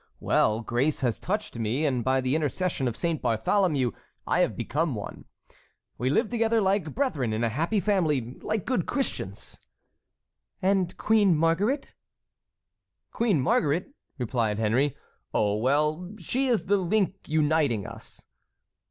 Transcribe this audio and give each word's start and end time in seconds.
Well, 0.19 0.61
grace 0.61 1.01
has 1.01 1.19
touched 1.19 1.57
me, 1.59 1.85
and 1.85 2.03
by 2.03 2.21
the 2.21 2.35
intercession 2.35 2.87
of 2.87 2.97
Saint 2.97 3.21
Bartholomew 3.21 3.91
I 4.25 4.39
have 4.39 4.55
become 4.57 4.95
one. 4.95 5.25
We 5.99 6.09
live 6.09 6.27
together 6.31 6.59
like 6.59 6.95
brethren 6.95 7.33
in 7.33 7.43
a 7.43 7.49
happy 7.49 7.79
family—like 7.79 8.65
good 8.65 8.87
Christians." 8.87 9.59
"And 10.59 10.97
Queen 10.97 11.37
Marguerite?" 11.37 11.93
"Queen 13.11 13.39
Marguerite?" 13.39 13.93
repeated 14.17 14.57
Henry; 14.57 14.97
"oh, 15.35 15.57
well, 15.57 16.09
she 16.17 16.47
is 16.47 16.65
the 16.65 16.77
link 16.77 17.29
uniting 17.29 17.85
us." 17.85 18.25